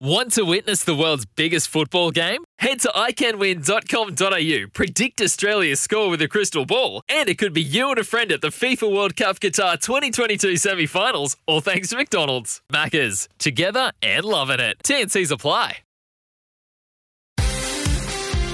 Want 0.00 0.32
to 0.32 0.42
witness 0.42 0.84
the 0.84 0.94
world's 0.94 1.24
biggest 1.24 1.68
football 1.68 2.10
game? 2.10 2.44
Head 2.58 2.80
to 2.80 2.88
iCanWin.com.au, 2.88 4.68
predict 4.74 5.22
Australia's 5.22 5.80
score 5.80 6.10
with 6.10 6.20
a 6.20 6.28
crystal 6.28 6.66
ball, 6.66 7.00
and 7.08 7.30
it 7.30 7.38
could 7.38 7.54
be 7.54 7.62
you 7.62 7.88
and 7.88 7.98
a 7.98 8.04
friend 8.04 8.30
at 8.30 8.42
the 8.42 8.48
FIFA 8.48 8.94
World 8.94 9.16
Cup 9.16 9.40
Qatar 9.40 9.80
2022 9.80 10.58
semi 10.58 10.84
finals, 10.84 11.38
all 11.46 11.62
thanks 11.62 11.88
to 11.88 11.96
McDonald's. 11.96 12.60
Maccas, 12.70 13.26
together 13.38 13.90
and 14.02 14.26
loving 14.26 14.60
it. 14.60 14.76
TNC's 14.84 15.30
apply. 15.30 15.78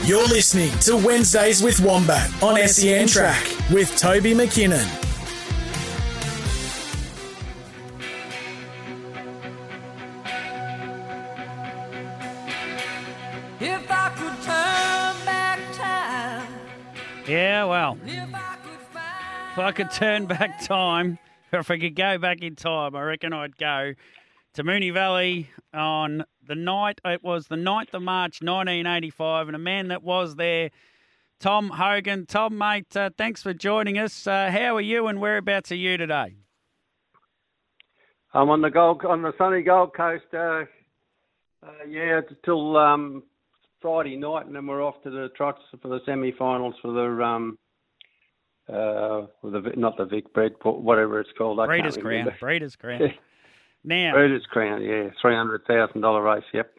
You're 0.05 0.29
listening 0.29 0.71
to 0.81 0.97
Wednesdays 0.97 1.61
with 1.61 1.81
Wombat 1.81 2.41
on 2.41 2.57
SEN 2.69 3.09
Track 3.09 3.45
with 3.71 3.97
Toby 3.97 4.33
McKinnon. 4.33 5.12
Yeah, 17.27 17.65
well, 17.65 17.99
if 18.05 18.35
I 18.35 18.57
could 18.57 18.81
find 18.93 19.53
if 19.53 19.59
I 19.59 19.73
could 19.73 19.91
turn 19.93 20.27
back 20.27 20.61
time, 20.65 21.19
or 21.53 21.59
if 21.61 21.71
I 21.71 21.79
could 21.79 21.95
go 21.95 22.19
back 22.19 22.43
in 22.43 22.57
time, 22.57 22.97
I 22.97 23.03
reckon 23.03 23.33
I'd 23.33 23.57
go 23.57 23.95
to 24.55 24.65
Moonee 24.65 24.93
Valley 24.93 25.49
on 25.73 26.25
the 26.47 26.55
night, 26.57 27.01
it 27.05 27.23
was 27.23 27.47
the 27.47 27.57
9th 27.57 27.95
of 27.95 28.03
March 28.03 28.43
1985, 28.43 29.49
and 29.49 29.57
a 29.57 29.59
man 29.59 29.89
that 29.89 30.03
was 30.03 30.35
there, 30.35 30.71
Tom 31.39 31.71
Hogan. 31.71 32.27
Tom, 32.27 32.59
mate, 32.59 32.95
uh, 32.97 33.11
thanks 33.17 33.43
for 33.43 33.55
joining 33.55 33.99
us. 33.99 34.27
Uh, 34.27 34.51
how 34.51 34.77
are 34.77 34.81
you 34.81 35.07
and 35.07 35.21
whereabouts 35.21 35.71
are 35.73 35.77
you 35.77 35.97
today? 35.97 36.35
I'm 38.35 38.51
on 38.51 38.63
the 38.63 38.71
Gold 38.71 39.05
on 39.05 39.23
the 39.23 39.33
sunny 39.39 39.63
Gold 39.63 39.95
Coast. 39.95 40.25
Uh, 40.35 40.65
uh, 41.65 41.71
yeah, 41.89 42.19
it's 42.19 42.33
till 42.45 42.77
um, 42.77 43.23
Friday 43.83 44.17
night, 44.17 44.47
and 44.47 44.55
then 44.55 44.67
we're 44.67 44.83
off 44.83 45.03
to 45.03 45.11
the 45.11 45.29
trucks 45.37 45.61
for 45.81 45.89
the 45.89 46.01
semi-finals 46.07 46.75
for 46.81 46.93
the 46.93 47.23
um, 47.23 47.59
uh, 48.69 49.27
the 49.43 49.73
not 49.77 49.97
the 49.97 50.05
Vic 50.05 50.33
Bread, 50.33 50.53
whatever 50.63 51.21
it's 51.21 51.31
called. 51.37 51.61
I 51.61 51.67
Breeders' 51.67 51.97
Crown. 51.97 52.33
Breeders' 52.41 52.77
Crown. 52.81 53.13
Now, 53.85 54.13
Breeders' 54.15 54.47
Crown. 54.51 54.83
Yeah, 54.83 55.11
three 55.21 55.35
hundred 55.35 55.67
thousand 55.67 56.01
dollar 56.01 56.23
race. 56.23 56.45
Yep. 56.55 56.73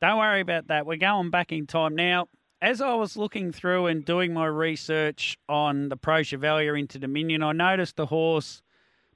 Don't 0.00 0.18
worry 0.18 0.40
about 0.40 0.68
that. 0.68 0.86
We're 0.86 0.96
going 0.96 1.30
back 1.30 1.52
in 1.52 1.66
time 1.66 1.94
now. 1.94 2.28
As 2.60 2.80
I 2.80 2.94
was 2.94 3.16
looking 3.16 3.52
through 3.52 3.86
and 3.86 4.04
doing 4.04 4.32
my 4.32 4.46
research 4.46 5.38
on 5.48 5.90
the 5.90 5.96
Preux 5.96 6.24
Chevalier 6.24 6.76
Inter 6.76 6.98
Dominion, 6.98 7.42
I 7.42 7.52
noticed 7.52 7.96
the 7.96 8.06
horse 8.06 8.62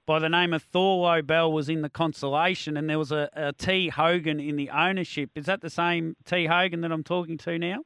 by 0.07 0.19
the 0.19 0.29
name 0.29 0.53
of 0.53 0.65
Thorlo 0.71 1.25
Bell 1.27 1.53
was 1.53 1.69
in 1.69 1.83
the 1.83 1.91
consolation, 1.91 2.77
and 2.77 2.89
there 2.89 2.99
was 2.99 3.13
a, 3.13 3.29
a 3.35 3.53
T 3.53 3.89
Hogan 3.89 4.41
in 4.41 4.57
the 4.57 4.71
ownership. 4.71 5.31
Is 5.35 5.47
that 5.47 5.61
the 5.61 5.71
same 5.71 6.17
T 6.25 6.47
Hogan 6.47 6.81
that 6.83 6.93
I'm 6.93 7.05
talking 7.05 7.39
to 7.39 7.59
now? 7.59 7.79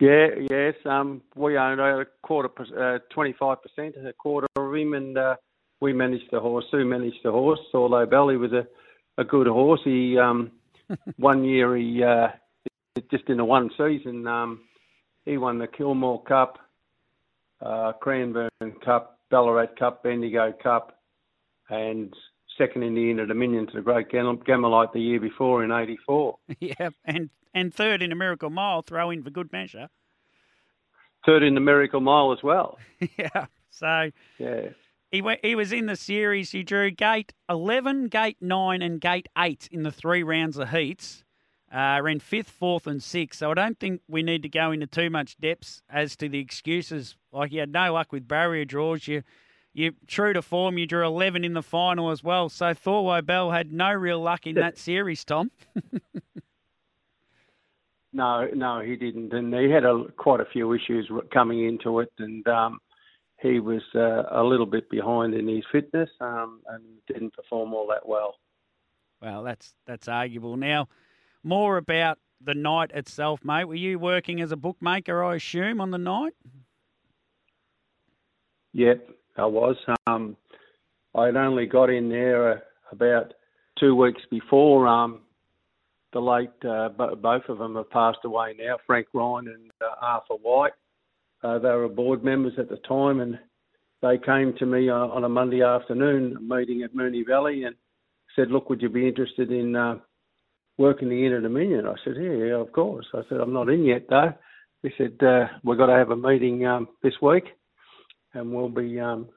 Yeah, 0.00 0.26
yes. 0.50 0.74
Um, 0.84 1.22
we 1.36 1.56
owned 1.56 1.80
a 1.80 2.06
quarter, 2.22 3.00
twenty-five 3.10 3.58
percent, 3.62 3.94
a 3.96 4.12
quarter 4.12 4.48
of 4.56 4.74
him, 4.74 4.94
and 4.94 5.16
uh, 5.16 5.36
we 5.80 5.92
managed 5.92 6.30
the 6.32 6.40
horse. 6.40 6.64
Sue 6.70 6.84
managed 6.84 7.20
the 7.22 7.30
horse. 7.30 7.60
Although 7.72 8.06
Belly 8.06 8.36
was 8.36 8.52
a, 8.52 8.66
a 9.20 9.24
good 9.24 9.46
horse. 9.46 9.80
He 9.84 10.18
um, 10.18 10.50
one 11.16 11.44
year 11.44 11.76
he 11.76 12.02
uh, 12.02 12.28
just 13.10 13.28
in 13.28 13.36
the 13.36 13.44
one 13.44 13.70
season 13.76 14.26
um, 14.26 14.60
he 15.24 15.38
won 15.38 15.58
the 15.58 15.66
Kilmore 15.66 16.22
Cup, 16.24 16.58
uh, 17.60 17.92
Cranbourne 18.00 18.50
Cup, 18.84 19.13
Ballarat 19.30 19.68
Cup, 19.78 20.02
Bendigo 20.02 20.52
Cup, 20.62 20.98
and 21.70 22.12
second 22.58 22.82
in 22.82 22.94
the 22.94 23.10
Inter 23.10 23.26
Dominion 23.26 23.66
to 23.66 23.72
the 23.74 23.82
Great 23.82 24.10
Gam- 24.10 24.38
Gammalite 24.38 24.92
the 24.92 25.00
year 25.00 25.20
before 25.20 25.64
in 25.64 25.72
'84. 25.72 26.36
yeah, 26.60 26.90
and 27.04 27.30
and 27.52 27.72
third 27.74 28.02
in 28.02 28.12
a 28.12 28.16
Miracle 28.16 28.50
Mile, 28.50 28.82
throw 28.82 29.10
in 29.10 29.22
for 29.22 29.30
good 29.30 29.52
measure. 29.52 29.88
Third 31.26 31.42
in 31.42 31.54
the 31.54 31.60
Miracle 31.60 32.00
Mile 32.00 32.32
as 32.32 32.42
well. 32.42 32.78
yeah, 33.18 33.46
so 33.70 34.10
Yeah. 34.38 34.68
He 35.10 35.22
went, 35.22 35.44
he 35.44 35.54
was 35.54 35.72
in 35.72 35.86
the 35.86 35.94
series. 35.94 36.50
He 36.50 36.64
drew 36.64 36.90
gate 36.90 37.32
11, 37.48 38.08
gate 38.08 38.38
9, 38.40 38.82
and 38.82 39.00
gate 39.00 39.28
8 39.38 39.68
in 39.70 39.84
the 39.84 39.92
three 39.92 40.24
rounds 40.24 40.58
of 40.58 40.70
heats. 40.70 41.22
Uh, 41.74 42.00
ran 42.00 42.20
fifth, 42.20 42.50
fourth, 42.50 42.86
and 42.86 43.02
sixth. 43.02 43.40
So 43.40 43.50
I 43.50 43.54
don't 43.54 43.80
think 43.80 44.00
we 44.06 44.22
need 44.22 44.42
to 44.42 44.48
go 44.48 44.70
into 44.70 44.86
too 44.86 45.10
much 45.10 45.36
depths 45.38 45.82
as 45.90 46.14
to 46.16 46.28
the 46.28 46.38
excuses. 46.38 47.16
Like 47.32 47.50
you 47.50 47.60
had 47.60 47.72
no 47.72 47.92
luck 47.92 48.12
with 48.12 48.28
barrier 48.28 48.64
draws. 48.64 49.08
You, 49.08 49.24
you 49.72 49.92
true 50.06 50.32
to 50.32 50.42
form. 50.42 50.78
You 50.78 50.86
drew 50.86 51.04
11 51.04 51.44
in 51.44 51.54
the 51.54 51.62
final 51.62 52.10
as 52.10 52.22
well. 52.22 52.48
So 52.48 52.66
Thorlo 52.66 53.26
Bell 53.26 53.50
had 53.50 53.72
no 53.72 53.92
real 53.92 54.20
luck 54.20 54.46
in 54.46 54.54
that 54.54 54.78
series, 54.78 55.24
Tom. 55.24 55.50
No, 58.14 58.48
no, 58.54 58.80
he 58.80 58.94
didn't, 58.94 59.32
and 59.32 59.52
he 59.52 59.68
had 59.68 59.84
a, 59.84 60.04
quite 60.16 60.38
a 60.38 60.44
few 60.44 60.72
issues 60.72 61.10
coming 61.32 61.64
into 61.64 61.98
it, 61.98 62.12
and 62.20 62.46
um, 62.46 62.78
he 63.42 63.58
was 63.58 63.82
uh, 63.92 64.22
a 64.30 64.44
little 64.44 64.66
bit 64.66 64.88
behind 64.88 65.34
in 65.34 65.48
his 65.48 65.64
fitness 65.72 66.08
um, 66.20 66.60
and 66.68 66.84
didn't 67.08 67.34
perform 67.34 67.74
all 67.74 67.88
that 67.88 68.08
well. 68.08 68.36
Well, 69.20 69.42
that's 69.42 69.74
that's 69.84 70.06
arguable. 70.06 70.56
Now, 70.56 70.86
more 71.44 71.76
about 71.76 72.18
the 72.44 72.54
night 72.54 72.90
itself, 72.94 73.40
mate. 73.44 73.64
Were 73.64 73.74
you 73.74 73.98
working 73.98 74.40
as 74.40 74.52
a 74.52 74.56
bookmaker, 74.56 75.22
I 75.22 75.36
assume, 75.36 75.80
on 75.80 75.90
the 75.90 75.98
night? 75.98 76.34
Yep, 78.72 79.08
I 79.36 79.46
was. 79.46 79.76
Um, 80.06 80.36
I 81.14 81.26
had 81.26 81.36
only 81.36 81.66
got 81.66 81.90
in 81.90 82.08
there 82.08 82.52
uh, 82.52 82.56
about 82.90 83.34
two 83.78 83.94
weeks 83.94 84.22
before 84.30 84.88
um, 84.88 85.20
the 86.12 86.20
late. 86.20 86.50
Uh, 86.64 86.88
bo- 86.88 87.14
both 87.14 87.44
of 87.48 87.58
them 87.58 87.76
have 87.76 87.90
passed 87.90 88.18
away 88.24 88.54
now. 88.58 88.78
Frank 88.86 89.06
Ryan 89.12 89.48
and 89.48 89.70
uh, 89.80 89.94
Arthur 90.02 90.34
White. 90.42 90.72
Uh, 91.42 91.58
they 91.58 91.68
were 91.68 91.88
board 91.88 92.24
members 92.24 92.54
at 92.58 92.68
the 92.68 92.78
time, 92.88 93.20
and 93.20 93.38
they 94.02 94.18
came 94.18 94.54
to 94.58 94.66
me 94.66 94.88
uh, 94.88 94.94
on 94.94 95.24
a 95.24 95.28
Monday 95.28 95.62
afternoon 95.62 96.36
meeting 96.40 96.82
at 96.82 96.94
Moonee 96.94 97.26
Valley 97.26 97.64
and 97.64 97.76
said, 98.34 98.50
"Look, 98.50 98.70
would 98.70 98.82
you 98.82 98.88
be 98.88 99.06
interested 99.06 99.52
in 99.52 99.76
uh, 99.76 99.98
working 100.78 101.08
the 101.08 101.24
Inter 101.24 101.40
Dominion?" 101.40 101.86
I 101.86 101.94
said, 102.04 102.14
"Yeah, 102.16 102.32
yeah, 102.32 102.54
of 102.56 102.72
course." 102.72 103.06
I 103.14 103.22
said, 103.28 103.40
"I'm 103.40 103.52
not 103.52 103.68
in 103.68 103.84
yet 103.84 104.06
though." 104.08 104.32
He 104.82 104.90
said, 104.98 105.16
uh, 105.22 105.46
"We've 105.62 105.78
got 105.78 105.86
to 105.86 105.94
have 105.94 106.10
a 106.10 106.16
meeting 106.16 106.66
um, 106.66 106.88
this 107.02 107.14
week." 107.22 107.44
and 108.34 108.52
we'll 108.52 108.68
be 108.68 109.00
um, 109.00 109.28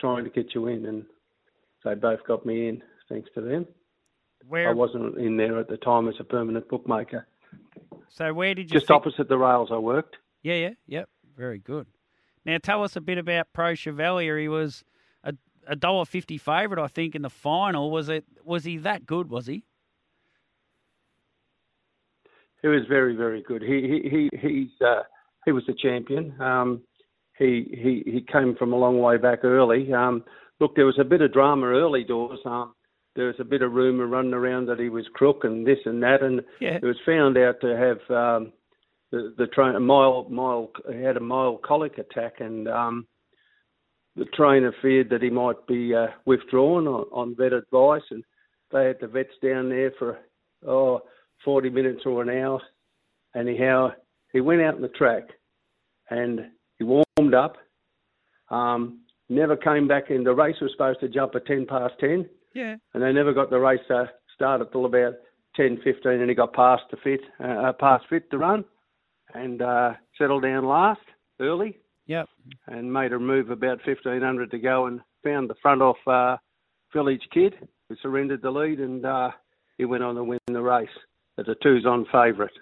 trying 0.00 0.24
to 0.24 0.30
get 0.30 0.54
you 0.54 0.68
in. 0.68 0.86
And 0.86 1.04
they 1.84 1.94
both 1.94 2.20
got 2.26 2.46
me 2.46 2.68
in, 2.68 2.82
thanks 3.08 3.28
to 3.34 3.40
them. 3.40 3.66
Where 4.46 4.68
I 4.68 4.72
wasn't 4.72 5.18
in 5.18 5.36
there 5.36 5.58
at 5.58 5.68
the 5.68 5.76
time 5.78 6.08
as 6.08 6.14
a 6.20 6.24
permanent 6.24 6.68
bookmaker. 6.68 7.26
So 8.08 8.32
where 8.34 8.54
did 8.54 8.70
you 8.70 8.78
Just 8.78 8.90
opposite 8.90 9.28
the 9.28 9.38
rails, 9.38 9.70
I 9.72 9.78
worked. 9.78 10.16
Yeah, 10.42 10.54
yeah, 10.54 10.70
yep. 10.86 11.08
Very 11.36 11.58
good. 11.58 11.86
Now 12.44 12.58
tell 12.62 12.82
us 12.82 12.96
a 12.96 13.00
bit 13.00 13.18
about 13.18 13.52
Preux 13.52 13.76
Chevalier. 13.76 14.38
He 14.38 14.48
was 14.48 14.84
a 15.22 15.34
a 15.66 15.76
dollar 15.76 16.04
fifty 16.04 16.38
favourite, 16.38 16.82
I 16.82 16.88
think, 16.88 17.14
in 17.14 17.22
the 17.22 17.30
final. 17.30 17.90
Was 17.90 18.08
it? 18.08 18.24
Was 18.44 18.64
he 18.64 18.76
that 18.78 19.06
good? 19.06 19.30
Was 19.30 19.46
he? 19.46 19.64
He 22.62 22.68
was 22.68 22.82
very, 22.88 23.14
very 23.16 23.42
good. 23.42 23.62
He 23.62 24.00
he 24.10 24.30
he 24.40 24.48
he's 24.48 24.86
uh, 24.86 25.02
he 25.44 25.52
was 25.52 25.64
a 25.68 25.74
champion. 25.74 26.40
Um, 26.40 26.82
he 27.38 27.66
he 27.72 28.10
he 28.10 28.24
came 28.32 28.54
from 28.56 28.72
a 28.72 28.76
long 28.78 29.00
way 29.00 29.16
back 29.18 29.44
early. 29.44 29.92
Um, 29.92 30.24
look, 30.60 30.76
there 30.76 30.86
was 30.86 30.98
a 31.00 31.04
bit 31.04 31.22
of 31.22 31.32
drama 31.32 31.66
early 31.66 32.04
doors. 32.04 32.38
Um, 32.44 32.74
there 33.16 33.26
was 33.26 33.36
a 33.40 33.44
bit 33.44 33.62
of 33.62 33.72
rumour 33.72 34.06
running 34.06 34.32
around 34.32 34.66
that 34.66 34.78
he 34.78 34.88
was 34.88 35.04
crook 35.12 35.44
and 35.44 35.66
this 35.66 35.78
and 35.84 36.02
that, 36.02 36.22
and 36.22 36.40
Yeah. 36.60 36.76
it 36.76 36.84
was 36.84 36.96
found 37.04 37.36
out 37.36 37.60
to 37.60 37.76
have 37.76 37.98
um, 38.16 38.52
the 39.10 39.34
the 39.36 39.48
train 39.48 39.74
a 39.74 39.80
mild 39.80 40.30
mild 40.30 40.70
he 40.90 41.02
had 41.02 41.16
a 41.16 41.20
mild 41.20 41.62
colic 41.62 41.98
attack, 41.98 42.34
and 42.40 42.68
um, 42.68 43.06
the 44.14 44.24
trainer 44.26 44.72
feared 44.80 45.10
that 45.10 45.22
he 45.22 45.30
might 45.30 45.66
be 45.66 45.94
uh, 45.94 46.08
withdrawn 46.26 46.86
on, 46.86 47.06
on 47.12 47.36
vet 47.36 47.52
advice, 47.52 48.02
and 48.10 48.22
they 48.70 48.86
had 48.86 48.98
the 49.00 49.08
vets 49.08 49.34
down 49.42 49.68
there 49.68 49.92
for 49.98 50.18
oh 50.66 51.00
40 51.44 51.70
minutes 51.70 52.02
or 52.06 52.22
an 52.22 52.28
hour. 52.30 52.60
Anyhow, 53.34 53.92
he 54.32 54.40
went 54.40 54.62
out 54.62 54.74
on 54.74 54.82
the 54.82 54.88
track 54.88 55.24
and 56.10 56.40
he 56.78 56.84
warmed 56.84 57.34
up. 57.34 57.56
Um, 58.50 59.00
never 59.28 59.56
came 59.56 59.88
back 59.88 60.10
in. 60.10 60.24
The 60.24 60.34
race 60.34 60.56
was 60.60 60.72
supposed 60.72 61.00
to 61.00 61.08
jump 61.08 61.34
at 61.34 61.46
10 61.46 61.66
past 61.66 61.94
10, 62.00 62.28
Yeah. 62.54 62.76
and 62.94 63.02
they 63.02 63.12
never 63.12 63.32
got 63.32 63.50
the 63.50 63.58
race 63.58 63.80
uh, 63.90 64.06
started 64.34 64.70
till 64.72 64.84
about 64.84 65.14
10, 65.56 65.78
15, 65.82 66.12
and 66.12 66.28
he 66.28 66.34
got 66.34 66.52
past 66.52 66.82
the 66.90 66.96
fit, 66.98 67.20
uh, 67.40 67.44
uh, 67.68 67.72
past 67.72 68.04
fit 68.08 68.30
to 68.30 68.38
run, 68.38 68.64
and 69.34 69.62
uh, 69.62 69.94
settled 70.18 70.42
down 70.42 70.66
last 70.66 71.00
early 71.40 71.78
Yep. 72.06 72.28
and 72.66 72.92
made 72.92 73.12
a 73.12 73.18
move 73.18 73.50
about 73.50 73.78
1500 73.86 74.50
to 74.50 74.58
go 74.58 74.86
and 74.86 75.00
found 75.24 75.48
the 75.48 75.54
front 75.62 75.80
off 75.80 75.96
uh, 76.06 76.36
Village 76.92 77.26
Kid, 77.32 77.54
who 77.88 77.96
surrendered 78.02 78.42
the 78.42 78.50
lead, 78.50 78.80
and 78.80 79.06
uh, 79.06 79.30
he 79.78 79.84
went 79.86 80.02
on 80.02 80.16
to 80.16 80.24
win 80.24 80.38
the 80.46 80.60
race 80.60 80.88
as 81.38 81.48
a 81.48 81.54
twos 81.62 81.86
on 81.86 82.06
favourite. 82.12 82.52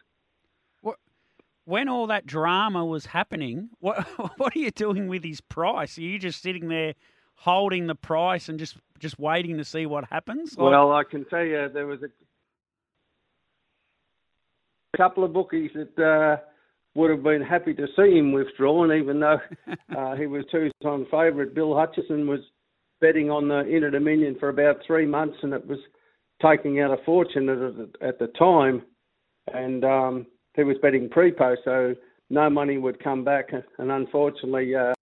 When 1.66 1.88
all 1.88 2.08
that 2.08 2.26
drama 2.26 2.84
was 2.84 3.06
happening, 3.06 3.68
what 3.78 4.04
what 4.38 4.56
are 4.56 4.58
you 4.58 4.70
doing 4.70 5.06
with 5.06 5.22
his 5.22 5.40
price? 5.40 5.98
Are 5.98 6.02
you 6.02 6.18
just 6.18 6.42
sitting 6.42 6.68
there 6.68 6.94
holding 7.36 7.86
the 7.86 7.94
price 7.94 8.48
and 8.48 8.58
just 8.58 8.76
just 8.98 9.18
waiting 9.20 9.56
to 9.58 9.64
see 9.64 9.86
what 9.86 10.04
happens? 10.06 10.56
Like- 10.58 10.70
Well, 10.72 10.92
I 10.92 11.04
can 11.04 11.24
tell 11.26 11.44
you 11.44 11.68
there 11.72 11.86
was 11.86 12.02
a 12.02 12.08
a 14.94 14.96
couple 14.96 15.22
of 15.22 15.32
bookies 15.32 15.70
that 15.74 15.96
uh, 16.02 16.42
would 16.94 17.10
have 17.10 17.22
been 17.22 17.42
happy 17.42 17.72
to 17.74 17.86
see 17.94 18.18
him 18.18 18.32
withdrawn, 18.32 18.92
even 18.92 19.20
though 19.20 19.38
uh, 19.96 20.16
he 20.16 20.26
was 20.26 20.44
two-time 20.50 21.06
favourite. 21.10 21.54
Bill 21.54 21.76
Hutchison 21.76 22.26
was 22.26 22.40
betting 23.00 23.30
on 23.30 23.46
the 23.46 23.60
Inter 23.60 23.90
Dominion 23.90 24.36
for 24.40 24.48
about 24.48 24.78
three 24.84 25.06
months, 25.06 25.36
and 25.42 25.52
it 25.52 25.64
was 25.64 25.78
taking 26.42 26.80
out 26.80 26.90
a 26.98 27.02
fortune 27.04 27.48
at, 27.48 27.58
the- 27.58 27.90
at 28.06 28.18
the 28.18 28.28
time. 28.38 28.82
And 29.52 29.84
um, 29.84 30.26
he 30.54 30.64
was 30.64 30.76
betting 30.82 31.08
pre-post, 31.08 31.62
so 31.64 31.94
no 32.28 32.48
money 32.50 32.78
would 32.78 33.02
come 33.02 33.24
back. 33.24 33.50
And 33.78 33.90
unfortunately, 33.90 34.74
uh, 34.76 34.92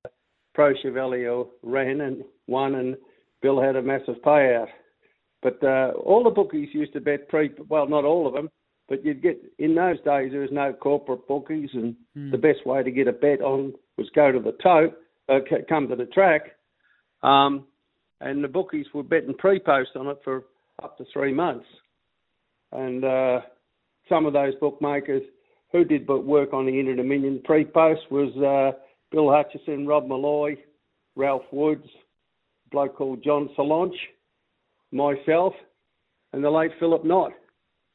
Preux 0.55 0.75
Chevalier 0.82 1.44
ran 1.62 2.00
and 2.00 2.25
won, 2.46 2.76
and 2.76 2.96
Bill 3.43 3.61
had 3.61 3.76
a 3.76 3.82
massive 3.82 4.17
payout. 4.25 4.69
But 5.43 5.62
uh, 5.62 5.93
all 6.05 6.25
the 6.25 6.31
bookies 6.31 6.69
used 6.73 6.93
to 6.94 7.00
bet 7.00 7.29
pre. 7.29 7.50
Well, 7.69 7.87
not 7.88 8.05
all 8.05 8.26
of 8.26 8.32
them, 8.34 8.49
but 8.88 9.05
you'd 9.05 9.23
get 9.23 9.41
in 9.58 9.75
those 9.75 9.99
days 9.99 10.32
there 10.32 10.41
was 10.41 10.50
no 10.52 10.73
corporate 10.73 11.29
bookies, 11.29 11.70
and 11.75 11.94
the 12.32 12.38
best 12.38 12.67
way 12.67 12.82
to 12.82 12.91
get 12.91 13.06
a 13.06 13.12
bet 13.12 13.41
on 13.41 13.75
was 13.96 14.08
go 14.14 14.32
to 14.32 14.41
the 14.41 14.56
tote, 14.62 14.96
uh, 15.29 15.38
come 15.69 15.87
to 15.88 15.96
the 15.96 16.06
track, 16.06 16.56
um, 17.23 17.67
and 18.20 18.43
the 18.43 18.49
bookies 18.49 18.87
were 18.94 19.02
betting 19.05 19.34
pre-post 19.34 19.91
on 19.94 20.08
it 20.08 20.19
for 20.25 20.44
up 20.82 20.96
to 20.98 21.04
three 21.12 21.32
months. 21.32 21.66
And 22.72 23.04
uh, 23.04 23.40
some 24.08 24.26
of 24.26 24.32
those 24.32 24.54
bookmakers 24.60 25.22
who 25.72 25.84
did 25.84 26.06
but 26.06 26.25
work 26.25 26.52
on 26.52 26.66
the 26.66 26.78
Inter 26.78 26.96
Dominion 26.96 27.40
pre-post 27.44 28.02
was 28.10 28.34
uh, 28.36 28.78
Bill 29.10 29.30
Hutchison, 29.30 29.86
Rob 29.86 30.06
Malloy, 30.06 30.56
Ralph 31.16 31.42
Woods, 31.52 31.86
a 32.66 32.70
bloke 32.70 32.96
called 32.96 33.22
John 33.22 33.50
Solange, 33.56 33.98
myself, 34.92 35.52
and 36.32 36.42
the 36.42 36.50
late 36.50 36.70
Philip 36.78 37.04
Knott. 37.04 37.32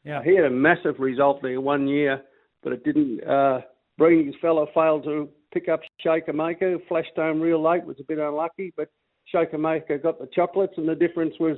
Yeah. 0.04 0.22
He 0.24 0.36
had 0.36 0.46
a 0.46 0.50
massive 0.50 1.00
result 1.00 1.42
there 1.42 1.62
one 1.62 1.88
year, 1.88 2.22
but 2.62 2.74
it 2.74 2.84
didn't. 2.84 3.24
Uh, 3.24 3.62
Breeny's 4.00 4.36
fella 4.42 4.66
failed 4.74 5.04
to 5.06 5.30
pick 5.54 5.70
up 5.70 5.82
Shaker 6.02 6.34
Maker. 6.34 6.78
Flashed 6.88 7.16
home 7.16 7.40
real 7.40 7.62
late, 7.62 7.86
was 7.86 7.98
a 8.00 8.04
bit 8.04 8.18
unlucky, 8.18 8.74
but 8.76 8.90
Shaker 9.26 9.58
Maker 9.58 9.98
got 9.98 10.20
the 10.20 10.28
chocolates, 10.34 10.74
and 10.78 10.88
the 10.88 10.96
difference 10.96 11.36
was 11.40 11.58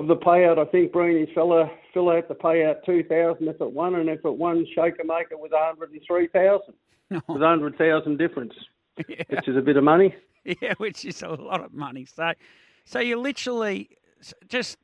of 0.00 0.06
the 0.06 0.16
payout. 0.16 0.58
I 0.58 0.70
think 0.70 0.92
Breeny's 0.92 1.32
fella 1.34 1.70
fella 1.92 2.16
had 2.16 2.28
to 2.28 2.34
pay 2.34 2.64
out 2.64 2.84
two 2.84 3.02
thousand 3.04 3.48
if 3.48 3.60
it 3.60 3.72
won, 3.72 3.94
and 3.96 4.08
if 4.08 4.24
it 4.24 4.36
won, 4.36 4.66
Shaker 4.74 5.04
Maker 5.04 5.36
was 5.36 5.50
one 5.52 5.62
hundred 5.62 5.92
and 5.92 6.00
three 6.06 6.28
thousand. 6.28 6.74
It 7.10 7.22
was 7.28 7.40
hundred 7.40 7.76
thousand 7.78 8.18
difference, 8.18 8.54
which 8.96 9.48
is 9.48 9.56
a 9.56 9.62
bit 9.62 9.76
of 9.76 9.84
money. 9.84 10.14
Yeah, 10.60 10.74
which 10.76 11.06
is 11.06 11.22
a 11.22 11.28
lot 11.28 11.62
of 11.62 11.72
money. 11.72 12.04
So, 12.04 12.32
so 12.84 13.00
you 13.00 13.18
literally 13.18 13.88
just 14.48 14.76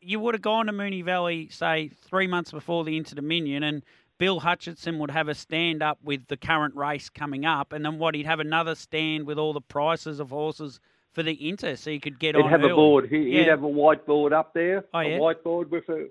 you 0.00 0.18
would 0.18 0.34
have 0.34 0.42
gone 0.42 0.66
to 0.66 0.72
Moonee 0.72 1.04
Valley, 1.04 1.48
say 1.48 1.88
three 1.88 2.26
months 2.26 2.50
before 2.50 2.82
the 2.82 2.96
Inter 2.96 3.14
Dominion, 3.14 3.62
and 3.62 3.84
Bill 4.18 4.40
Hutchinson 4.40 4.98
would 4.98 5.10
have 5.10 5.28
a 5.28 5.34
stand 5.34 5.82
up 5.82 5.98
with 6.02 6.26
the 6.26 6.36
current 6.36 6.74
race 6.74 7.08
coming 7.08 7.44
up, 7.44 7.72
and 7.72 7.84
then 7.84 7.98
what 7.98 8.14
he'd 8.14 8.26
have 8.26 8.40
another 8.40 8.74
stand 8.74 9.26
with 9.26 9.38
all 9.38 9.52
the 9.52 9.60
prices 9.60 10.20
of 10.20 10.30
horses 10.30 10.80
for 11.12 11.22
the 11.22 11.48
Inter, 11.48 11.76
so 11.76 11.90
you 11.90 12.00
could 12.00 12.18
get 12.18 12.34
He'd 12.34 12.42
on. 12.44 12.50
have 12.50 12.64
a 12.64 12.68
board. 12.74 13.08
He, 13.10 13.18
Yeah. 13.18 13.38
He'd 13.40 13.48
have 13.48 13.62
a 13.64 13.68
whiteboard 13.68 14.32
up 14.32 14.54
there. 14.54 14.84
Oh, 14.94 15.00
yeah? 15.00 15.16
A 15.16 15.20
whiteboard 15.20 15.68
with 15.70 15.88
a. 15.88 16.08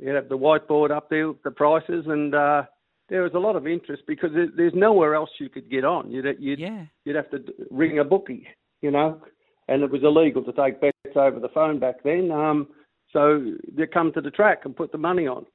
He'd 0.00 0.08
have 0.14 0.28
the 0.28 0.36
whiteboard 0.38 0.90
up 0.90 1.08
there 1.08 1.28
with 1.28 1.42
the 1.42 1.50
prices, 1.50 2.04
and 2.06 2.34
uh, 2.34 2.64
there 3.08 3.22
was 3.22 3.32
a 3.34 3.38
lot 3.38 3.56
of 3.56 3.66
interest 3.66 4.02
because 4.06 4.30
there, 4.34 4.48
there's 4.54 4.74
nowhere 4.74 5.14
else 5.14 5.30
you 5.38 5.48
could 5.48 5.70
get 5.70 5.84
on. 5.84 6.10
You'd 6.10 6.26
you'd 6.38 6.58
Yeah. 6.58 6.84
you'd 7.04 7.16
have 7.16 7.30
to 7.30 7.42
ring 7.70 7.98
a 7.98 8.04
bookie, 8.04 8.46
you 8.82 8.90
know, 8.90 9.20
and 9.68 9.82
it 9.82 9.90
was 9.90 10.02
illegal 10.02 10.42
to 10.44 10.52
take 10.52 10.80
bets 10.80 10.96
over 11.16 11.40
the 11.40 11.48
phone 11.48 11.78
back 11.78 12.02
then. 12.04 12.30
Um, 12.30 12.68
so 13.12 13.54
they 13.72 13.86
come 13.86 14.12
to 14.12 14.20
the 14.20 14.30
track 14.30 14.66
and 14.66 14.76
put 14.76 14.92
the 14.92 14.98
money 14.98 15.26
on. 15.26 15.46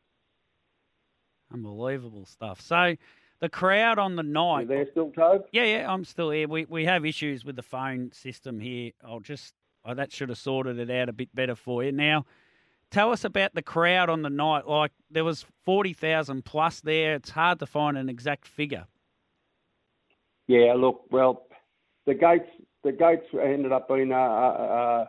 Unbelievable 1.53 2.25
stuff. 2.25 2.59
So 2.61 2.95
the 3.44 3.50
crowd 3.50 4.00
on 4.00 4.16
the 4.16 4.24
night. 4.24 4.69
there 4.69 4.88
still? 4.90 5.12
Yeah, 5.51 5.66
yeah, 5.66 5.94
I'm 5.94 6.06
still 6.06 6.31
here. 6.31 6.48
We 6.48 6.63
we 6.63 6.86
have 6.86 7.06
issues 7.06 7.44
with 7.44 7.57
the 7.57 7.62
phone 7.62 8.13
system 8.13 8.62
here. 8.62 8.92
I'll 9.06 9.19
just 9.19 9.54
oh, 9.84 9.94
that 9.94 10.13
should 10.13 10.30
have 10.30 10.38
sorted 10.38 10.80
it 10.80 10.90
out 10.90 11.10
a 11.10 11.13
bit 11.13 11.36
better 11.36 11.54
for 11.54 11.84
you. 11.84 11.92
Now, 11.92 12.25
tell 12.90 13.12
us 13.12 13.25
about 13.25 13.54
the 13.54 13.62
crowd 13.62 14.10
on 14.10 14.22
the 14.22 14.30
night. 14.30 14.66
Like 14.66 14.94
there 15.12 15.25
was 15.25 15.45
forty 15.66 15.92
thousand 15.92 16.45
plus 16.45 16.80
there. 16.80 17.16
It's 17.16 17.31
hard 17.31 17.60
to 17.60 17.66
find 17.66 17.98
an 17.98 18.07
exact 18.07 18.48
figure. 18.48 18.86
Yeah, 20.48 20.75
look, 20.78 21.04
well, 21.12 21.48
the 22.06 22.13
gates 22.13 22.48
the 22.86 22.94
gates 22.94 23.25
ended 23.34 23.74
up 23.74 23.90
being 23.90 24.13
uh, 24.13 24.16
uh, 24.16 24.19
uh, 24.19 25.06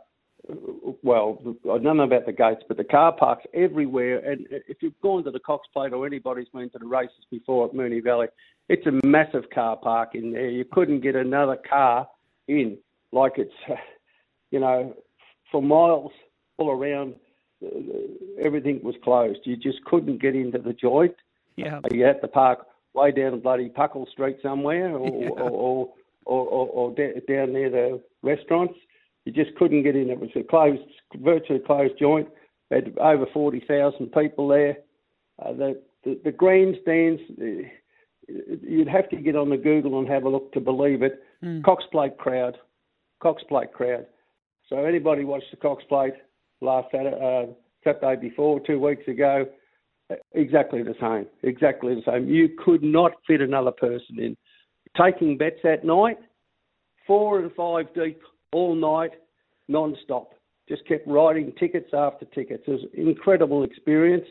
well, 1.02 1.40
I 1.64 1.78
don't 1.78 1.96
know 1.96 2.04
about 2.04 2.26
the 2.26 2.32
gates, 2.32 2.62
but 2.68 2.76
the 2.76 2.84
car 2.84 3.12
parks 3.12 3.44
everywhere. 3.54 4.18
And 4.18 4.46
if 4.50 4.78
you've 4.82 5.00
gone 5.00 5.24
to 5.24 5.30
the 5.30 5.40
Cox 5.40 5.66
Plate 5.72 5.92
or 5.92 6.06
anybody's 6.06 6.48
been 6.48 6.70
to 6.70 6.78
the 6.78 6.86
races 6.86 7.24
before 7.30 7.66
at 7.66 7.72
Moonee 7.72 8.02
Valley, 8.02 8.28
it's 8.68 8.86
a 8.86 9.06
massive 9.06 9.44
car 9.54 9.76
park 9.76 10.14
in 10.14 10.32
there. 10.32 10.48
You 10.48 10.64
couldn't 10.64 11.00
get 11.00 11.16
another 11.16 11.56
car 11.56 12.08
in. 12.48 12.78
Like 13.12 13.34
it's, 13.36 13.54
you 14.50 14.60
know, 14.60 14.94
for 15.50 15.62
miles 15.62 16.12
all 16.58 16.70
around, 16.70 17.14
uh, 17.64 17.68
everything 18.42 18.80
was 18.82 18.94
closed. 19.02 19.40
You 19.44 19.56
just 19.56 19.84
couldn't 19.84 20.20
get 20.20 20.34
into 20.34 20.58
the 20.58 20.72
joint. 20.72 21.14
Yeah, 21.56 21.80
You 21.92 22.04
had 22.04 22.20
to 22.20 22.28
park 22.28 22.66
way 22.94 23.12
down 23.12 23.38
bloody 23.40 23.68
Puckle 23.68 24.08
Street 24.10 24.38
somewhere, 24.42 24.90
or 24.90 25.08
or, 25.38 25.50
or, 25.50 25.88
or, 26.24 26.46
or, 26.46 26.68
or 26.68 26.94
down 26.94 27.52
near 27.52 27.70
the 27.70 28.00
restaurants. 28.22 28.74
You 29.24 29.32
just 29.32 29.54
couldn't 29.56 29.82
get 29.82 29.96
in. 29.96 30.10
It 30.10 30.20
was 30.20 30.30
a 30.36 30.42
closed, 30.42 30.82
virtually 31.16 31.60
closed 31.60 31.94
joint. 31.98 32.28
Had 32.70 32.96
over 32.98 33.26
forty 33.32 33.62
thousand 33.66 34.12
people 34.12 34.48
there. 34.48 34.78
Uh, 35.42 35.52
the, 35.52 35.82
the 36.04 36.20
the 36.24 36.32
grandstands. 36.32 37.20
Uh, 37.40 37.68
you'd 38.26 38.88
have 38.88 39.08
to 39.10 39.16
get 39.16 39.36
on 39.36 39.50
the 39.50 39.56
Google 39.56 39.98
and 39.98 40.08
have 40.08 40.24
a 40.24 40.28
look 40.28 40.52
to 40.52 40.60
believe 40.60 41.02
it. 41.02 41.22
Cox 41.62 41.84
Plate 41.92 42.16
crowd, 42.16 42.56
Cox 43.22 43.42
Plate 43.48 43.72
crowd. 43.72 44.06
So 44.68 44.84
anybody 44.84 45.24
watched 45.24 45.50
the 45.50 45.58
Cox 45.58 45.84
Plate 45.88 46.14
last 46.62 46.88
Saturday, 46.90 47.16
uh, 47.20 47.52
Saturday 47.84 48.28
before, 48.28 48.60
two 48.60 48.80
weeks 48.80 49.06
ago, 49.08 49.46
exactly 50.32 50.82
the 50.82 50.94
same. 51.00 51.26
Exactly 51.42 51.94
the 51.94 52.02
same. 52.10 52.28
You 52.28 52.48
could 52.64 52.82
not 52.82 53.12
fit 53.26 53.42
another 53.42 53.72
person 53.72 54.18
in. 54.18 54.36
Taking 54.96 55.36
bets 55.36 55.58
that 55.64 55.84
night, 55.84 56.18
four 57.06 57.40
and 57.40 57.52
five 57.54 57.92
deep 57.94 58.20
all 58.54 58.74
night, 58.74 59.10
non-stop. 59.68 60.32
Just 60.68 60.86
kept 60.86 61.06
writing 61.06 61.52
tickets 61.58 61.90
after 61.92 62.24
tickets. 62.26 62.64
It 62.66 62.70
was 62.70 62.80
an 62.96 63.08
incredible 63.08 63.64
experience. 63.64 64.24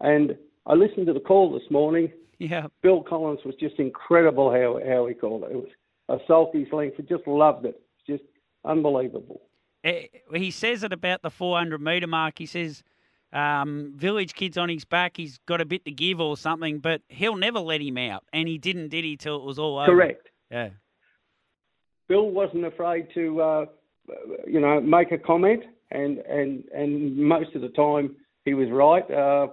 And 0.00 0.36
I 0.66 0.74
listened 0.74 1.06
to 1.06 1.12
the 1.12 1.20
call 1.20 1.52
this 1.52 1.70
morning. 1.70 2.10
yeah. 2.38 2.66
Bill 2.82 3.02
Collins 3.02 3.40
was 3.44 3.54
just 3.60 3.78
incredible 3.78 4.50
how, 4.50 4.80
how 4.88 5.06
he 5.06 5.14
called 5.14 5.44
it. 5.44 5.52
It 5.52 5.56
was 5.56 5.68
a 6.08 6.18
salty's 6.26 6.66
length. 6.72 6.96
I 6.98 7.02
just 7.02 7.26
loved 7.26 7.64
it. 7.64 7.80
It's 8.06 8.20
just 8.20 8.28
unbelievable. 8.64 9.42
Eh, 9.84 10.06
He 10.34 10.50
says 10.50 10.82
it 10.82 10.92
about 10.92 11.22
the 11.22 11.30
400 11.30 11.80
metre 11.80 12.06
mark. 12.08 12.38
He 12.38 12.46
says 12.46 12.82
um, 13.32 13.92
Village 13.94 14.34
Kid's 14.34 14.58
on 14.58 14.68
his 14.68 14.84
back. 14.84 15.16
He's 15.16 15.38
got 15.46 15.60
a 15.60 15.64
bit 15.64 15.84
to 15.84 15.92
give 15.92 16.20
or 16.20 16.36
something, 16.36 16.78
but 16.80 17.02
he'll 17.08 17.36
never 17.36 17.60
let 17.60 17.80
him 17.80 17.98
out. 17.98 18.24
And 18.32 18.48
he 18.48 18.58
didn't, 18.58 18.88
did 18.88 19.04
he, 19.04 19.16
till 19.16 19.36
it 19.36 19.44
was 19.44 19.58
all 19.60 19.78
over? 19.78 19.86
Correct. 19.92 20.28
Yeah. 20.50 20.70
Bill 22.08 22.30
wasn't 22.30 22.64
afraid 22.64 23.08
to, 23.14 23.40
uh, 23.40 23.66
you 24.46 24.60
know, 24.60 24.80
make 24.80 25.12
a 25.12 25.18
comment, 25.18 25.62
and, 25.90 26.18
and, 26.18 26.64
and 26.74 27.16
most 27.16 27.54
of 27.54 27.62
the 27.62 27.68
time 27.68 28.16
he 28.44 28.54
was 28.54 28.68
right. 28.70 29.04
Uh, 29.10 29.48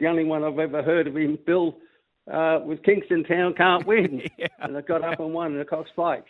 the 0.00 0.06
only 0.08 0.24
one 0.24 0.42
I've 0.42 0.58
ever 0.58 0.82
heard 0.82 1.06
of 1.06 1.16
him, 1.16 1.38
Bill, 1.46 1.76
uh, 2.28 2.58
was 2.64 2.78
Kingston 2.84 3.24
Town 3.24 3.54
can't 3.54 3.86
win, 3.86 4.22
Yeah. 4.38 4.48
and 4.60 4.76
it 4.76 4.86
got 4.86 5.04
up 5.04 5.20
and 5.20 5.32
won 5.32 5.52
in 5.52 5.58
the 5.58 5.64
Cox 5.64 5.90
Plate. 5.94 6.24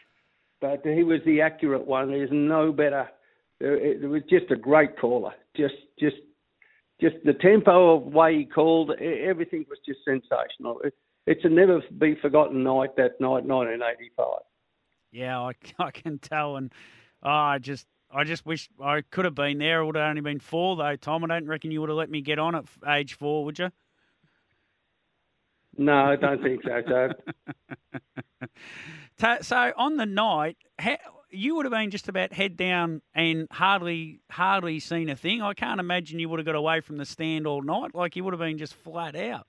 But 0.61 0.83
he 0.85 1.03
was 1.03 1.21
the 1.27 1.41
accurate 1.41 1.87
one. 1.87 2.11
There's 2.11 2.31
no 2.33 2.71
better. 2.73 3.09
It, 3.61 4.03
it 4.03 4.07
was 4.07 4.23
just 4.31 4.51
a 4.51 4.57
great 4.57 4.99
caller. 4.99 5.33
Just, 5.57 5.75
just, 5.99 6.17
just 7.01 7.17
the 7.25 7.33
tempo 7.35 7.97
of 7.97 8.13
way 8.13 8.37
he 8.39 8.45
called. 8.45 8.93
Everything 9.01 9.65
was 9.69 9.79
just 9.87 10.01
sensational. 10.05 10.81
It, 10.85 10.95
it's 11.27 11.45
a 11.45 11.49
never 11.49 11.81
be 11.99 12.17
forgotten 12.23 12.63
night. 12.63 12.95
That 12.97 13.21
night, 13.21 13.45
1985. 13.45 14.27
Yeah, 15.13 15.41
I, 15.41 15.53
I 15.79 15.91
can 15.91 16.19
tell, 16.19 16.57
and 16.57 16.73
oh, 17.23 17.31
I 17.31 17.59
just 17.59 17.87
I 18.11 18.25
just 18.25 18.45
wish 18.45 18.69
I 18.83 19.03
could 19.03 19.25
have 19.25 19.35
been 19.35 19.59
there. 19.59 19.81
It 19.81 19.87
would 19.87 19.97
have 19.97 20.09
only 20.09 20.21
been 20.23 20.41
four 20.41 20.77
though, 20.77 20.97
Tom. 20.97 21.25
I 21.25 21.29
don't 21.29 21.47
reckon 21.47 21.71
you 21.71 21.81
would 21.81 21.91
have 21.91 21.99
let 21.99 22.11
me 22.11 22.21
get 22.21 22.39
on 22.39 22.55
at 22.55 22.65
age 22.87 23.15
four, 23.15 23.45
would 23.45 23.59
you? 23.59 23.71
No, 25.79 25.95
I 25.95 26.17
don't 26.17 26.43
think 26.43 26.63
so. 26.65 27.09
Ta- 29.19 29.39
So 29.41 29.73
on 29.77 29.97
the 29.97 30.05
night, 30.07 30.57
you 31.31 31.55
would 31.57 31.65
have 31.65 31.73
been 31.73 31.91
just 31.91 32.09
about 32.09 32.33
head 32.33 32.57
down 32.57 33.01
and 33.15 33.49
hardly 33.51 34.21
hardly 34.31 34.81
seen 34.81 35.09
a 35.09 35.17
thing. 35.17 35.41
I 35.41 35.55
can't 35.55 35.81
imagine 35.81 36.19
you 36.19 36.29
would 36.29 36.39
have 36.39 36.47
got 36.47 36.55
away 36.55 36.81
from 36.81 36.99
the 36.99 37.07
stand 37.07 37.47
all 37.47 37.63
night. 37.63 37.95
Like 37.95 38.17
you 38.17 38.25
would 38.25 38.35
have 38.35 38.41
been 38.41 38.59
just 38.59 38.75
flat 38.75 39.17
out. 39.17 39.47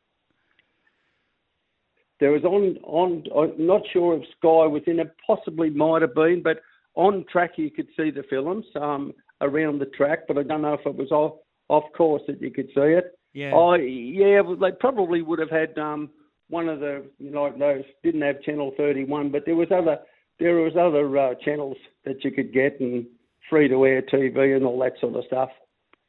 There 2.24 2.32
was 2.32 2.46
on 2.46 2.78
on. 2.84 3.26
I'm 3.36 3.68
not 3.68 3.82
sure 3.92 4.16
if 4.16 4.24
Sky 4.38 4.66
was 4.66 4.82
in 4.88 5.02
it. 5.02 5.14
Possibly 5.28 5.70
might 5.70 6.02
have 6.02 6.16
been, 6.16 6.42
but 6.42 6.62
on 6.96 7.26
track 7.30 7.58
you 7.58 7.70
could 7.70 7.88
see 7.98 8.12
the 8.12 8.24
films 8.30 8.64
um, 8.80 9.14
around 9.42 9.80
the 9.80 9.88
track. 9.88 10.20
But 10.26 10.38
I 10.38 10.44
don't 10.44 10.62
know 10.62 10.74
if 10.76 10.86
it 10.86 10.96
was 10.96 11.12
off 11.12 11.34
off 11.68 11.84
course 11.98 12.22
that 12.28 12.42
you 12.42 12.50
could 12.50 12.68
see 12.68 12.96
it. 12.96 13.20
Yeah. 13.34 13.52
Oh, 13.54 13.74
yeah, 13.74 14.40
well, 14.40 14.56
they 14.56 14.72
probably 14.80 15.22
would 15.22 15.40
have 15.40 15.50
had 15.50 15.78
um, 15.78 16.12
one 16.50 16.70
of 16.70 16.80
the, 16.80 17.04
you 17.20 17.30
know, 17.30 17.52
those 17.60 17.84
didn't 18.04 18.22
have 18.22 18.42
Channel 18.44 18.74
31, 18.78 19.30
but 19.30 19.44
there 19.46 19.56
was 19.58 19.68
other 19.70 19.98
there 20.40 20.56
was 20.56 20.74
other 20.80 21.18
uh, 21.18 21.34
channels 21.44 21.78
that 22.06 22.24
you 22.24 22.32
could 22.32 22.54
get 22.54 22.80
and 22.80 23.06
free 23.50 23.68
to 23.68 23.86
air 23.86 24.02
TV 24.02 24.56
and 24.56 24.66
all 24.66 24.80
that 24.80 24.94
sort 25.02 25.16
of 25.18 25.26
stuff. 25.26 25.50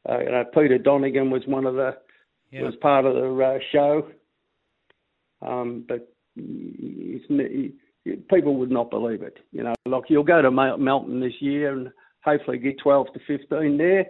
Uh, 0.08 0.20
you 0.20 0.30
know, 0.30 0.44
Peter 0.54 0.78
Donegan 0.78 1.30
was 1.30 1.42
one 1.46 1.66
of 1.66 1.74
the 1.74 1.96
Yeah. 2.52 2.62
was 2.62 2.76
part 2.76 3.04
of 3.04 3.14
the 3.14 3.44
uh, 3.44 3.58
show, 3.72 4.06
um, 5.44 5.84
but 5.86 6.08
people 8.30 8.56
would 8.56 8.70
not 8.70 8.90
believe 8.90 9.22
it. 9.22 9.38
You 9.52 9.64
know, 9.64 9.74
like 9.86 10.04
you'll 10.08 10.24
go 10.24 10.42
to 10.42 10.50
Melton 10.50 11.20
this 11.20 11.40
year 11.40 11.72
and 11.72 11.90
hopefully 12.24 12.58
get 12.58 12.78
12 12.78 13.08
to 13.12 13.20
15 13.26 13.78
there, 13.78 14.06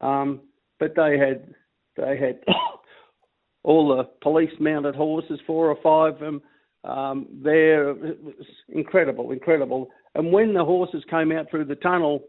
um, 0.00 0.40
but 0.78 0.94
they 0.94 1.18
had 1.18 1.54
they 1.96 2.16
had 2.16 2.38
all 3.64 3.96
the 3.96 4.04
police 4.22 4.52
mounted 4.60 4.94
horses, 4.94 5.40
four 5.46 5.68
or 5.68 5.78
five 5.82 6.14
of 6.14 6.20
them. 6.20 6.42
Um, 6.84 7.26
there, 7.42 7.90
it 7.90 8.22
was 8.22 8.46
incredible, 8.68 9.32
incredible. 9.32 9.90
And 10.14 10.32
when 10.32 10.54
the 10.54 10.64
horses 10.64 11.02
came 11.10 11.32
out 11.32 11.50
through 11.50 11.64
the 11.64 11.74
tunnel, 11.76 12.22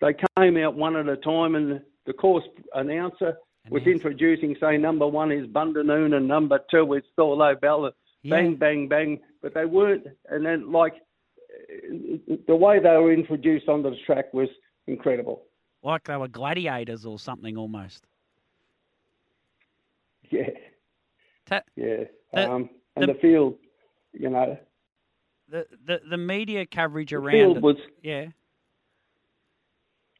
they 0.00 0.14
came 0.36 0.56
out 0.56 0.74
one 0.74 0.96
at 0.96 1.08
a 1.08 1.16
time, 1.16 1.54
and 1.54 1.80
the 2.06 2.12
course 2.12 2.44
announcer 2.74 3.36
was 3.70 3.82
introducing, 3.84 4.56
say, 4.60 4.76
number 4.76 5.06
one 5.06 5.32
is 5.32 5.46
Bundanoon 5.46 6.14
and 6.16 6.28
number 6.28 6.60
two 6.70 6.92
is 6.94 7.02
Thorlo 7.18 7.58
Bell. 7.60 7.90
Bang, 8.24 8.50
Yeah. 8.52 8.56
bang, 8.56 8.88
bang. 8.88 9.20
But 9.42 9.54
they 9.54 9.64
weren't, 9.64 10.06
and 10.28 10.44
then 10.44 10.72
like 10.72 10.94
the 12.46 12.56
way 12.56 12.78
they 12.80 12.88
were 12.96 13.12
introduced 13.12 13.68
onto 13.68 13.90
the 13.90 13.96
track 14.04 14.32
was 14.34 14.48
incredible. 14.86 15.42
Like 15.82 16.04
they 16.04 16.16
were 16.16 16.28
gladiators 16.28 17.06
or 17.06 17.18
something 17.18 17.56
almost. 17.56 18.04
Yeah, 20.30 20.50
Ta- 21.46 21.62
yeah. 21.76 22.04
The- 22.32 22.50
um, 22.50 22.70
and 22.96 23.08
the- 23.08 23.12
the, 23.12 23.18
field, 23.20 23.56
you 24.12 24.28
know, 24.30 24.58
the, 25.48 25.66
the, 25.86 26.00
the 26.10 26.16
media 26.16 26.66
coverage 26.66 27.10
the 27.10 27.16
around 27.16 27.32
field 27.32 27.56
it. 27.58 27.62
was 27.62 27.76
yeah. 28.02 28.26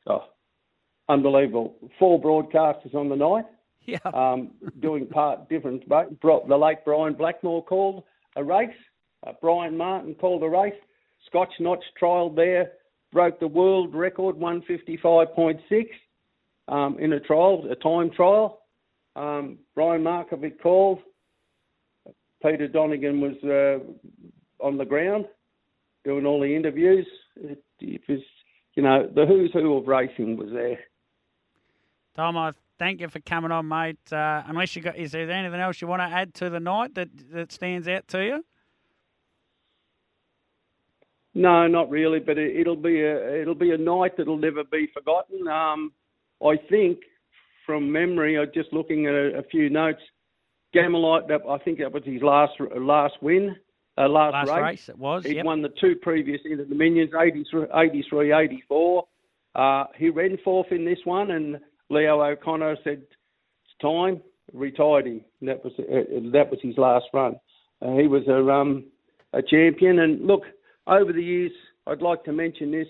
oh, 0.06 0.24
unbelievable. 1.08 1.74
Four 1.98 2.20
broadcasters 2.20 2.94
on 2.94 3.08
the 3.08 3.16
night. 3.16 3.44
Yeah. 3.84 3.98
um, 4.12 4.50
doing 4.80 5.06
part 5.06 5.48
different. 5.48 5.88
The 5.88 6.56
late 6.56 6.78
Brian 6.84 7.14
Blackmore 7.14 7.64
called 7.64 8.02
a 8.34 8.42
race. 8.42 8.70
Uh, 9.24 9.32
Brian 9.40 9.76
Martin 9.76 10.14
called 10.14 10.42
a 10.42 10.48
race. 10.48 10.74
Scotch 11.26 11.52
Notch 11.60 11.84
trialled 12.00 12.34
there, 12.34 12.72
broke 13.12 13.38
the 13.40 13.46
world 13.46 13.94
record 13.94 14.36
155.6 14.36 15.86
um, 16.68 16.98
in 16.98 17.12
a 17.12 17.20
trial, 17.20 17.64
a 17.70 17.76
time 17.76 18.10
trial. 18.10 18.60
Um, 19.14 19.58
Brian 19.74 20.02
Markovic 20.02 20.60
called. 20.60 20.98
Peter 22.42 22.68
Donegan 22.68 23.20
was 23.20 23.36
uh, 23.44 24.64
on 24.64 24.76
the 24.76 24.84
ground 24.84 25.26
doing 26.04 26.26
all 26.26 26.40
the 26.40 26.54
interviews. 26.54 27.06
It, 27.36 27.62
it 27.80 28.02
was, 28.08 28.20
you 28.74 28.82
know, 28.82 29.10
the 29.12 29.26
who's 29.26 29.52
who 29.52 29.76
of 29.76 29.88
racing 29.88 30.36
was 30.36 30.50
there. 30.52 30.78
Tom, 32.16 32.36
I 32.38 32.52
thank 32.78 33.02
you 33.02 33.08
for 33.08 33.20
coming 33.20 33.52
on, 33.52 33.68
mate. 33.68 33.98
Uh, 34.10 34.42
unless 34.46 34.74
you 34.74 34.80
got, 34.80 34.96
is 34.96 35.12
there 35.12 35.30
anything 35.30 35.60
else 35.60 35.82
you 35.82 35.86
want 35.86 36.00
to 36.00 36.06
add 36.06 36.32
to 36.34 36.48
the 36.48 36.58
night 36.58 36.94
that, 36.94 37.08
that 37.32 37.52
stands 37.52 37.86
out 37.86 38.08
to 38.08 38.24
you? 38.24 38.44
No, 41.34 41.66
not 41.66 41.90
really. 41.90 42.18
But 42.18 42.38
it, 42.38 42.56
it'll 42.58 42.74
be 42.76 43.02
a 43.02 43.42
it'll 43.42 43.54
be 43.54 43.72
a 43.72 43.76
night 43.78 44.12
that'll 44.16 44.38
never 44.38 44.64
be 44.64 44.88
forgotten. 44.94 45.46
Um, 45.46 45.92
I 46.42 46.56
think 46.70 47.00
from 47.66 47.92
memory, 47.92 48.38
I'm 48.38 48.50
just 48.54 48.72
looking 48.72 49.06
at 49.06 49.12
a, 49.14 49.38
a 49.38 49.42
few 49.42 49.68
notes. 49.68 50.00
Gammalite, 50.74 51.28
that 51.28 51.42
I 51.48 51.58
think 51.58 51.78
that 51.80 51.92
was 51.92 52.02
his 52.04 52.22
last 52.22 52.52
last 52.78 53.14
win, 53.20 53.54
uh, 53.98 54.08
last, 54.08 54.32
Last 54.32 54.48
race. 54.48 54.62
race, 54.62 54.88
it 54.88 54.98
was. 54.98 55.24
He'd 55.24 55.36
Yep. 55.36 55.44
won 55.44 55.60
the 55.62 55.68
two 55.80 55.96
previous 56.00 56.40
Inter 56.46 56.64
Dominions, 56.64 57.10
83, 57.18 57.66
83 57.74 58.32
84. 58.32 59.06
Uh, 59.54 59.84
he 59.96 60.08
ran 60.08 60.38
fourth 60.42 60.72
in 60.72 60.84
this 60.86 60.98
one, 61.04 61.30
and 61.32 61.58
Leo 61.90 62.22
O'Connor 62.22 62.76
said, 62.84 63.02
"It's 63.02 63.74
time." 63.80 64.20
Retired 64.52 65.06
him. 65.06 65.22
That 65.42 65.64
was 65.64 65.72
uh, 65.78 66.30
that 66.32 66.50
was 66.50 66.60
his 66.62 66.78
last 66.78 67.06
run. 67.12 67.34
Uh, 67.82 67.96
he 67.96 68.06
was 68.06 68.22
a 68.28 68.48
um, 68.48 68.84
a 69.32 69.42
champion, 69.42 69.98
and 69.98 70.24
look 70.24 70.42
over 70.86 71.12
the 71.12 71.22
years. 71.22 71.52
I'd 71.86 72.00
like 72.00 72.24
to 72.24 72.32
mention 72.32 72.70
this. 72.70 72.86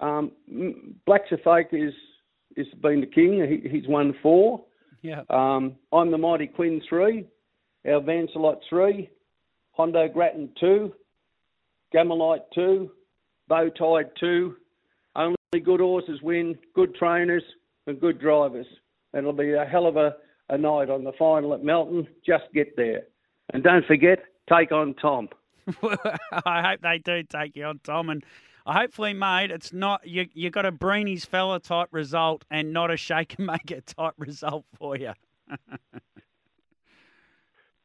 Um, 0.00 0.32
Blacks 1.06 1.30
A 1.30 1.36
Fake 1.38 1.68
is 1.72 1.92
is 2.56 2.66
been 2.82 3.00
the 3.00 3.06
king. 3.06 3.46
He, 3.48 3.68
he's 3.68 3.86
won 3.86 4.14
four. 4.22 4.64
Yeah. 5.02 5.22
Um, 5.30 5.76
I'm 5.92 6.10
the 6.10 6.18
Mighty 6.18 6.46
Quinn 6.46 6.80
three, 6.88 7.26
our 7.86 8.00
Vancelot 8.00 8.60
three, 8.68 9.10
Hondo 9.72 10.08
Grattan 10.08 10.48
two, 10.58 10.92
Gammalite 11.94 12.44
two, 12.54 12.90
Bowtide 13.46 14.10
two. 14.18 14.56
Only 15.14 15.36
good 15.62 15.80
horses 15.80 16.20
win, 16.22 16.56
good 16.74 16.94
trainers 16.94 17.42
and 17.88 18.00
good 18.00 18.20
drivers. 18.20 18.66
And 19.12 19.20
it'll 19.20 19.32
be 19.32 19.52
a 19.52 19.64
hell 19.64 19.86
of 19.86 19.96
a, 19.96 20.16
a 20.48 20.58
night 20.58 20.90
on 20.90 21.04
the 21.04 21.12
final 21.18 21.54
at 21.54 21.64
Melton. 21.64 22.06
Just 22.24 22.44
get 22.54 22.76
there. 22.76 23.02
And 23.52 23.62
don't 23.62 23.86
forget, 23.86 24.18
take 24.48 24.72
on 24.72 24.94
Tom. 24.94 25.28
I 25.82 26.62
hope 26.62 26.80
they 26.82 26.98
do 26.98 27.22
take 27.22 27.56
you 27.56 27.64
on, 27.64 27.80
Tom, 27.84 28.08
and 28.10 28.24
hopefully, 28.66 29.12
mate, 29.12 29.50
it's 29.50 29.72
not 29.72 30.06
you. 30.06 30.26
You 30.32 30.50
got 30.50 30.64
a 30.64 30.72
Breeny's 30.72 31.24
fella 31.24 31.60
type 31.60 31.88
result 31.90 32.44
and 32.50 32.72
not 32.72 32.90
a 32.90 32.96
shake 32.96 33.36
and 33.38 33.46
make 33.62 33.70
it 33.70 33.86
type 33.86 34.14
result 34.18 34.64
for 34.78 34.96
you. 34.96 35.12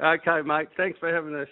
Okay, 0.02 0.42
mate. 0.42 0.68
Thanks 0.76 1.00
for 1.00 1.14
having 1.14 1.34
us. 1.34 1.48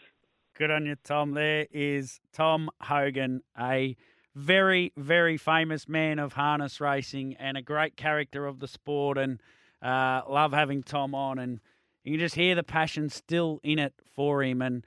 Good 0.57 0.71
on 0.71 0.85
you, 0.85 0.95
Tom. 1.05 1.33
There 1.33 1.67
is 1.71 2.19
Tom 2.33 2.69
Hogan, 2.81 3.41
a 3.57 3.95
very, 4.35 4.93
very 4.97 5.37
famous 5.37 5.87
man 5.87 6.19
of 6.19 6.33
harness 6.33 6.79
racing 6.79 7.35
and 7.39 7.57
a 7.57 7.61
great 7.61 7.97
character 7.97 8.45
of 8.45 8.59
the 8.59 8.67
sport. 8.67 9.17
And 9.17 9.41
uh, 9.81 10.21
love 10.29 10.53
having 10.53 10.83
Tom 10.83 11.15
on. 11.15 11.39
And 11.39 11.59
you 12.03 12.13
can 12.13 12.19
just 12.19 12.35
hear 12.35 12.55
the 12.55 12.63
passion 12.63 13.09
still 13.09 13.59
in 13.63 13.79
it 13.79 13.93
for 14.15 14.43
him. 14.43 14.61
And 14.61 14.85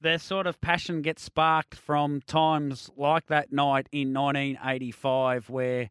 the 0.00 0.18
sort 0.18 0.46
of 0.46 0.60
passion 0.60 1.02
gets 1.02 1.22
sparked 1.22 1.74
from 1.74 2.20
times 2.22 2.90
like 2.96 3.26
that 3.26 3.52
night 3.52 3.88
in 3.92 4.12
1985 4.12 5.50
where 5.50 5.90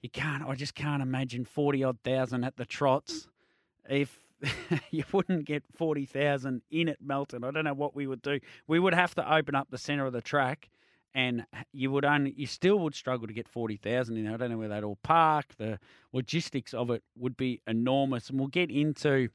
you 0.00 0.10
can't, 0.10 0.44
I 0.44 0.54
just 0.54 0.74
can't 0.74 1.02
imagine 1.02 1.44
40 1.44 1.84
odd 1.84 1.98
thousand 2.04 2.44
at 2.44 2.56
the 2.56 2.66
trots. 2.66 3.28
If 3.88 4.20
you 4.90 5.04
wouldn't 5.12 5.44
get 5.44 5.62
40,000 5.76 6.62
in 6.70 6.88
at 6.88 7.00
Melton, 7.00 7.44
I 7.44 7.50
don't 7.50 7.64
know 7.64 7.74
what 7.74 7.94
we 7.94 8.06
would 8.06 8.22
do. 8.22 8.40
We 8.66 8.78
would 8.78 8.94
have 8.94 9.14
to 9.16 9.34
open 9.34 9.54
up 9.54 9.68
the 9.70 9.78
centre 9.78 10.06
of 10.06 10.12
the 10.12 10.20
track 10.20 10.68
and 11.14 11.44
you 11.72 11.90
would 11.90 12.04
only, 12.04 12.32
you 12.36 12.46
still 12.46 12.78
would 12.80 12.94
struggle 12.94 13.26
to 13.26 13.32
get 13.32 13.48
40,000 13.48 14.16
in 14.16 14.24
there. 14.24 14.34
I 14.34 14.36
don't 14.36 14.50
know 14.50 14.58
where 14.58 14.68
they'd 14.68 14.84
all 14.84 14.98
park. 15.02 15.54
The 15.58 15.78
logistics 16.12 16.72
of 16.72 16.90
it 16.90 17.02
would 17.16 17.36
be 17.36 17.60
enormous. 17.66 18.30
And 18.30 18.38
we'll 18.38 18.48
get 18.48 18.70
into 18.70 19.28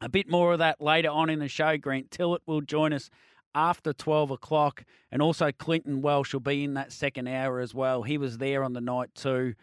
a 0.00 0.08
bit 0.08 0.28
more 0.28 0.52
of 0.52 0.58
that 0.58 0.80
later 0.80 1.08
on 1.08 1.30
in 1.30 1.38
the 1.38 1.48
show. 1.48 1.78
Grant 1.78 2.10
Tillett 2.10 2.40
will 2.46 2.60
join 2.60 2.92
us 2.92 3.08
after 3.54 3.92
12 3.92 4.32
o'clock. 4.32 4.84
And 5.10 5.22
also 5.22 5.50
Clinton 5.50 6.02
Welsh 6.02 6.34
will 6.34 6.40
be 6.40 6.64
in 6.64 6.74
that 6.74 6.92
second 6.92 7.26
hour 7.26 7.60
as 7.60 7.74
well. 7.74 8.02
He 8.02 8.18
was 8.18 8.38
there 8.38 8.62
on 8.62 8.74
the 8.74 8.80
night 8.80 9.14
too. 9.14 9.54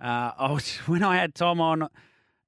Uh, 0.00 0.32
I 0.38 0.52
was, 0.52 0.76
when 0.86 1.02
I 1.02 1.16
had 1.16 1.34
Tom 1.34 1.60
on, 1.60 1.88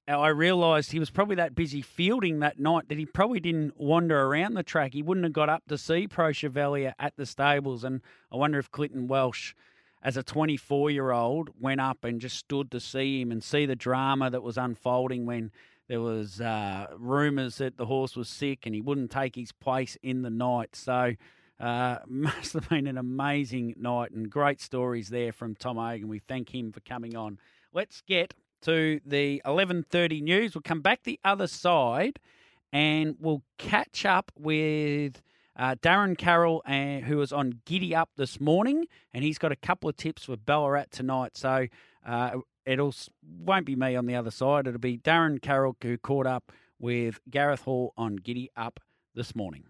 I 0.08 0.28
realised 0.28 0.90
he 0.90 0.98
was 0.98 1.10
probably 1.10 1.36
that 1.36 1.54
busy 1.54 1.80
fielding 1.80 2.40
that 2.40 2.58
night 2.58 2.88
that 2.88 2.98
he 2.98 3.06
probably 3.06 3.38
didn't 3.38 3.78
wander 3.78 4.20
around 4.20 4.54
the 4.54 4.64
track. 4.64 4.94
He 4.94 5.02
wouldn't 5.02 5.24
have 5.24 5.32
got 5.32 5.48
up 5.48 5.62
to 5.68 5.78
see 5.78 6.08
Preux 6.08 6.32
Chevalier 6.32 6.94
at 6.98 7.16
the 7.16 7.24
stables. 7.24 7.84
And 7.84 8.00
I 8.32 8.36
wonder 8.36 8.58
if 8.58 8.70
Clinton 8.70 9.06
Welsh, 9.06 9.54
as 10.02 10.16
a 10.16 10.24
24 10.24 10.90
year 10.90 11.12
old, 11.12 11.50
went 11.58 11.80
up 11.80 12.02
and 12.02 12.20
just 12.20 12.36
stood 12.36 12.70
to 12.72 12.80
see 12.80 13.20
him 13.20 13.30
and 13.30 13.44
see 13.44 13.64
the 13.64 13.76
drama 13.76 14.28
that 14.30 14.42
was 14.42 14.58
unfolding 14.58 15.24
when 15.24 15.52
there 15.88 16.00
was 16.00 16.40
uh, 16.40 16.88
rumours 16.98 17.58
that 17.58 17.76
the 17.76 17.86
horse 17.86 18.16
was 18.16 18.28
sick 18.28 18.66
and 18.66 18.74
he 18.74 18.80
wouldn't 18.80 19.10
take 19.10 19.36
his 19.36 19.52
place 19.52 19.96
in 20.02 20.22
the 20.22 20.30
night. 20.30 20.74
So 20.74 21.14
uh, 21.60 21.98
must 22.08 22.54
have 22.54 22.68
been 22.68 22.88
an 22.88 22.98
amazing 22.98 23.74
night 23.78 24.10
and 24.10 24.28
great 24.28 24.60
stories 24.60 25.10
there 25.10 25.32
from 25.32 25.54
Tom 25.54 25.76
Hogan. 25.76 26.08
We 26.08 26.18
thank 26.18 26.52
him 26.52 26.72
for 26.72 26.80
coming 26.80 27.16
on. 27.16 27.38
Let's 27.72 28.02
get 28.02 28.34
to 28.62 29.00
the 29.04 29.42
11:30 29.44 30.22
news. 30.22 30.54
We'll 30.54 30.62
come 30.62 30.80
back 30.80 31.02
the 31.02 31.20
other 31.24 31.46
side, 31.46 32.18
and 32.72 33.16
we'll 33.18 33.42
catch 33.58 34.04
up 34.04 34.32
with 34.36 35.22
uh, 35.56 35.76
Darren 35.76 36.16
Carroll, 36.16 36.62
uh, 36.66 37.00
who 37.06 37.18
was 37.18 37.32
on 37.32 37.60
Giddy 37.66 37.94
Up 37.94 38.10
this 38.16 38.40
morning, 38.40 38.86
and 39.12 39.22
he's 39.24 39.38
got 39.38 39.52
a 39.52 39.56
couple 39.56 39.88
of 39.88 39.96
tips 39.96 40.24
for 40.24 40.36
Ballarat 40.36 40.86
tonight. 40.90 41.36
So 41.36 41.66
uh, 42.06 42.38
it'll 42.64 42.94
won't 43.22 43.66
be 43.66 43.76
me 43.76 43.96
on 43.96 44.06
the 44.06 44.14
other 44.14 44.30
side. 44.30 44.66
It'll 44.66 44.80
be 44.80 44.98
Darren 44.98 45.40
Carroll 45.40 45.76
who 45.82 45.98
caught 45.98 46.26
up 46.26 46.52
with 46.78 47.20
Gareth 47.30 47.62
Hall 47.62 47.92
on 47.96 48.16
Giddy 48.16 48.50
Up 48.56 48.80
this 49.14 49.34
morning. 49.34 49.64